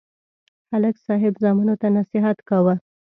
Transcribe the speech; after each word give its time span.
ملک 0.71 0.95
صاحب 1.07 1.33
زامنو 1.43 1.73
ته 1.81 1.87
نصحت 1.95 2.37
کاوه 2.49 2.75